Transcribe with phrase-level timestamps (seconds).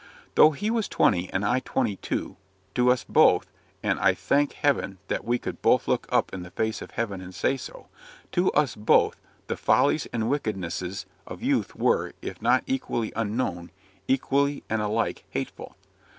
[0.33, 2.35] Though he was twenty and I twenty two
[2.73, 3.51] to us both
[3.83, 7.21] and I thank Heaven that we could both look up in the face of Heaven
[7.21, 7.85] and say so!
[8.31, 13.69] to us both, the follies and wickednesses of youth were, if not equally unknown,
[14.07, 15.75] equally and alike hateful.